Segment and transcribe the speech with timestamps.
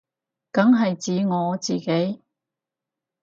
[0.51, 2.21] 梗係指我自己